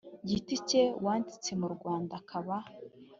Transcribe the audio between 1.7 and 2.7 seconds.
Rwanda akaba